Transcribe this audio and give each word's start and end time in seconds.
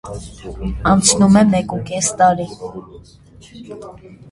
Անցնում 0.91 1.37
է 1.43 1.43
մեկուկես 1.51 2.09
տարի։ 2.23 2.49